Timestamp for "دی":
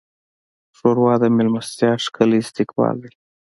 3.03-3.11